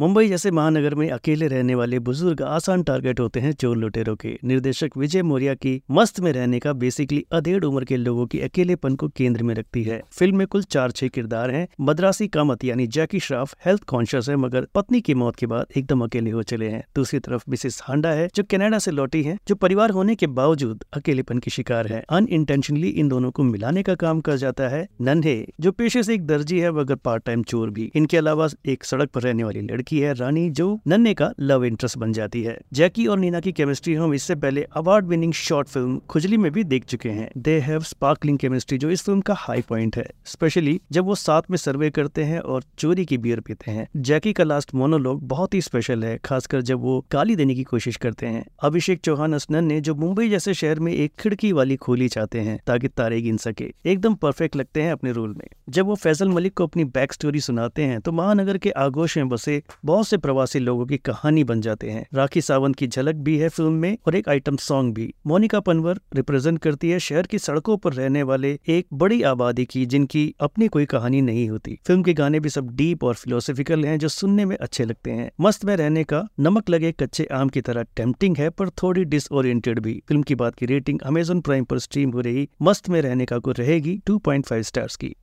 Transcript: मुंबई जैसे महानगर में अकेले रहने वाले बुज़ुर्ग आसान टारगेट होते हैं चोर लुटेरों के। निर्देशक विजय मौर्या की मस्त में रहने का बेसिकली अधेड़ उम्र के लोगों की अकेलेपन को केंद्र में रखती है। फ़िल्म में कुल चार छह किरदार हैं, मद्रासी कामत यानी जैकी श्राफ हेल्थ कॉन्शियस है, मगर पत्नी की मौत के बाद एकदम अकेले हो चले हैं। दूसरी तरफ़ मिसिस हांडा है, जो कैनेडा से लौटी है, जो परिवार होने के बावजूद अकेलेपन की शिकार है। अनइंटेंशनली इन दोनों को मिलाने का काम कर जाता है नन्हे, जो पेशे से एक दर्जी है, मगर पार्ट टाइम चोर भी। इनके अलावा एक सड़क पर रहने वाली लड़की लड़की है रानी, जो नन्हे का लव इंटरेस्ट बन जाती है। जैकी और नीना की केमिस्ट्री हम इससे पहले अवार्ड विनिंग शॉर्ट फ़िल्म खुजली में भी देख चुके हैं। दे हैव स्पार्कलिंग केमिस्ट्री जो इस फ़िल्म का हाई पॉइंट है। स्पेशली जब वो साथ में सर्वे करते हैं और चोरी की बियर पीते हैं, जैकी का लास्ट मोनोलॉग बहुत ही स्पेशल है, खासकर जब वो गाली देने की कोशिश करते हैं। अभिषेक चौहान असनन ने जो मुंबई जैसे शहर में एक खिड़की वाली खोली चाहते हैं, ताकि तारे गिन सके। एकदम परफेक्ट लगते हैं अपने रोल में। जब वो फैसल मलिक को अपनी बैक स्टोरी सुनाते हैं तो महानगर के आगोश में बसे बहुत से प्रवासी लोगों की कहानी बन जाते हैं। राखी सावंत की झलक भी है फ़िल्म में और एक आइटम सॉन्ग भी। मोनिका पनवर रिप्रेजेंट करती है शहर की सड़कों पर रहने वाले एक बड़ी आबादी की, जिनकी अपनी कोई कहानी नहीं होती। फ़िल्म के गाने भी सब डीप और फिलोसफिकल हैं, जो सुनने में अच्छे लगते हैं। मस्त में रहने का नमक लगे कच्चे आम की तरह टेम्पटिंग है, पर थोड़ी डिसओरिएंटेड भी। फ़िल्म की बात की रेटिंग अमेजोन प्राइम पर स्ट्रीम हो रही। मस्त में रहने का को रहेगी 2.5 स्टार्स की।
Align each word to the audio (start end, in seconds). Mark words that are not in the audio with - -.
मुंबई 0.00 0.28
जैसे 0.28 0.50
महानगर 0.50 0.94
में 0.94 1.10
अकेले 1.10 1.46
रहने 1.48 1.74
वाले 1.74 1.98
बुज़ुर्ग 1.98 2.42
आसान 2.42 2.82
टारगेट 2.82 3.20
होते 3.20 3.40
हैं 3.40 3.52
चोर 3.52 3.76
लुटेरों 3.76 4.16
के। 4.16 4.38
निर्देशक 4.44 4.96
विजय 4.96 5.22
मौर्या 5.22 5.54
की 5.54 5.82
मस्त 5.90 6.18
में 6.20 6.32
रहने 6.32 6.58
का 6.58 6.72
बेसिकली 6.72 7.24
अधेड़ 7.32 7.64
उम्र 7.64 7.84
के 7.84 7.96
लोगों 7.96 8.26
की 8.26 8.40
अकेलेपन 8.40 8.94
को 8.94 9.08
केंद्र 9.08 9.42
में 9.42 9.54
रखती 9.54 9.82
है। 9.82 10.02
फ़िल्म 10.10 10.36
में 10.36 10.46
कुल 10.46 10.62
चार 10.62 10.90
छह 10.90 11.08
किरदार 11.08 11.50
हैं, 11.50 11.68
मद्रासी 11.80 12.28
कामत 12.28 12.64
यानी 12.64 12.86
जैकी 12.86 13.20
श्राफ 13.20 13.54
हेल्थ 13.66 13.84
कॉन्शियस 13.84 14.28
है, 14.28 14.36
मगर 14.36 14.66
पत्नी 14.74 15.00
की 15.00 15.14
मौत 15.14 15.36
के 15.36 15.46
बाद 15.46 15.66
एकदम 15.76 16.00
अकेले 16.00 16.30
हो 16.30 16.42
चले 16.42 16.68
हैं। 16.68 16.84
दूसरी 16.96 17.18
तरफ़ 17.18 17.44
मिसिस 17.48 17.80
हांडा 17.82 18.10
है, 18.10 18.28
जो 18.34 18.42
कैनेडा 18.42 18.78
से 18.78 18.90
लौटी 18.90 19.22
है, 19.22 19.38
जो 19.48 19.54
परिवार 19.54 19.90
होने 19.90 20.14
के 20.14 20.26
बावजूद 20.26 20.84
अकेलेपन 20.92 21.38
की 21.38 21.50
शिकार 21.50 21.86
है। 21.86 22.04
अनइंटेंशनली 22.10 22.88
इन 22.88 23.08
दोनों 23.08 23.30
को 23.30 23.42
मिलाने 23.42 23.82
का 23.82 23.94
काम 23.94 24.20
कर 24.20 24.36
जाता 24.36 24.68
है 24.68 24.88
नन्हे, 25.00 25.46
जो 25.60 25.72
पेशे 25.72 26.02
से 26.02 26.14
एक 26.14 26.26
दर्जी 26.26 26.60
है, 26.60 26.72
मगर 26.72 26.94
पार्ट 26.94 27.24
टाइम 27.24 27.42
चोर 27.42 27.70
भी। 27.70 27.90
इनके 27.94 28.16
अलावा 28.16 28.48
एक 28.66 28.84
सड़क 28.84 29.10
पर 29.10 29.22
रहने 29.22 29.44
वाली 29.44 29.60
लड़की 29.60 29.82
लड़की 29.84 29.98
है 30.00 30.12
रानी, 30.14 30.48
जो 30.50 30.80
नन्हे 30.86 31.12
का 31.14 31.30
लव 31.40 31.64
इंटरेस्ट 31.64 31.98
बन 31.98 32.12
जाती 32.12 32.42
है। 32.42 32.58
जैकी 32.72 33.06
और 33.06 33.18
नीना 33.18 33.40
की 33.40 33.52
केमिस्ट्री 33.52 33.94
हम 33.94 34.14
इससे 34.14 34.34
पहले 34.34 34.62
अवार्ड 34.72 35.06
विनिंग 35.06 35.32
शॉर्ट 35.32 35.68
फ़िल्म 35.68 35.98
खुजली 36.08 36.36
में 36.36 36.50
भी 36.52 36.64
देख 36.64 36.84
चुके 36.84 37.08
हैं। 37.08 37.30
दे 37.38 37.58
हैव 37.60 37.80
स्पार्कलिंग 37.82 38.38
केमिस्ट्री 38.38 38.78
जो 38.78 38.90
इस 38.90 39.02
फ़िल्म 39.02 39.20
का 39.20 39.34
हाई 39.38 39.62
पॉइंट 39.68 39.96
है। 39.96 40.06
स्पेशली 40.26 40.80
जब 40.92 41.04
वो 41.04 41.14
साथ 41.14 41.50
में 41.50 41.56
सर्वे 41.56 41.90
करते 41.90 42.24
हैं 42.24 42.38
और 42.40 42.64
चोरी 42.78 43.04
की 43.04 43.18
बियर 43.18 43.40
पीते 43.40 43.70
हैं, 43.70 43.86
जैकी 43.96 44.32
का 44.32 44.44
लास्ट 44.44 44.74
मोनोलॉग 44.74 45.26
बहुत 45.28 45.54
ही 45.54 45.60
स्पेशल 45.60 46.04
है, 46.04 46.16
खासकर 46.24 46.62
जब 46.62 46.80
वो 46.80 46.98
गाली 47.12 47.36
देने 47.36 47.54
की 47.54 47.62
कोशिश 47.64 47.96
करते 47.96 48.26
हैं। 48.26 48.44
अभिषेक 48.62 49.00
चौहान 49.00 49.32
असनन 49.34 49.64
ने 49.64 49.80
जो 49.80 49.94
मुंबई 49.94 50.28
जैसे 50.28 50.54
शहर 50.54 50.80
में 50.80 50.92
एक 50.92 51.12
खिड़की 51.20 51.52
वाली 51.52 51.76
खोली 51.76 52.08
चाहते 52.08 52.40
हैं, 52.40 52.58
ताकि 52.66 52.88
तारे 52.88 53.20
गिन 53.22 53.36
सके। 53.36 53.72
एकदम 53.86 54.14
परफेक्ट 54.16 54.56
लगते 54.56 54.82
हैं 54.82 54.92
अपने 54.92 55.12
रोल 55.12 55.34
में। 55.34 55.46
जब 55.68 55.86
वो 55.86 55.94
फैसल 55.96 56.28
मलिक 56.28 56.54
को 56.54 56.64
अपनी 56.64 56.84
बैक 56.86 57.12
स्टोरी 57.12 57.40
सुनाते 57.40 57.82
हैं 57.82 58.00
तो 58.00 58.12
महानगर 58.12 58.58
के 58.58 58.70
आगोश 58.78 59.16
में 59.16 59.28
बसे 59.28 59.62
बहुत 59.84 60.08
से 60.08 60.16
प्रवासी 60.16 60.58
लोगों 60.58 60.86
की 60.86 60.96
कहानी 60.96 61.44
बन 61.44 61.60
जाते 61.60 61.90
हैं। 61.90 62.06
राखी 62.14 62.40
सावंत 62.40 62.76
की 62.76 62.86
झलक 62.86 63.14
भी 63.14 63.38
है 63.38 63.48
फ़िल्म 63.48 63.72
में 63.72 63.98
और 64.06 64.14
एक 64.14 64.28
आइटम 64.28 64.56
सॉन्ग 64.56 64.94
भी। 64.94 65.14
मोनिका 65.26 65.60
पनवर 65.60 66.00
रिप्रेजेंट 66.14 66.58
करती 66.58 66.90
है 66.90 66.98
शहर 66.98 67.26
की 67.26 67.38
सड़कों 67.38 67.76
पर 67.76 67.92
रहने 67.92 68.22
वाले 68.22 68.58
एक 68.68 68.86
बड़ी 68.92 69.22
आबादी 69.22 69.64
की, 69.64 69.86
जिनकी 69.86 70.34
अपनी 70.40 70.68
कोई 70.68 70.84
कहानी 70.84 71.20
नहीं 71.20 71.48
होती। 71.50 71.78
फ़िल्म 71.86 72.02
के 72.02 72.14
गाने 72.14 72.40
भी 72.40 72.48
सब 72.48 72.70
डीप 72.76 73.04
और 73.04 73.14
फिलोसफिकल 73.14 73.84
हैं, 73.84 73.98
जो 73.98 74.08
सुनने 74.08 74.44
में 74.44 74.56
अच्छे 74.56 74.84
लगते 74.84 75.10
हैं। 75.10 75.30
मस्त 75.40 75.64
में 75.64 75.76
रहने 75.76 76.04
का 76.04 76.28
नमक 76.40 76.70
लगे 76.70 76.92
कच्चे 76.92 77.24
आम 77.24 77.48
की 77.48 77.60
तरह 77.60 77.82
टेम्पटिंग 77.82 78.36
है, 78.36 78.50
पर 78.50 78.70
थोड़ी 78.70 79.04
डिसओरिएंटेड 79.04 79.78
भी। 79.78 80.02
फ़िल्म 80.08 80.22
की 80.22 80.34
बात 80.34 80.54
की 80.54 80.66
रेटिंग 80.66 81.00
अमेजोन 81.00 81.40
प्राइम 81.40 81.64
पर 81.64 81.78
स्ट्रीम 81.78 82.10
हो 82.10 82.20
रही। 82.20 82.48
मस्त 82.62 82.88
में 82.88 83.02
रहने 83.02 83.24
का 83.24 83.38
को 83.38 83.52
रहेगी 83.52 84.00
2.5 84.06 84.62
स्टार्स 84.62 84.96
की। 84.96 85.16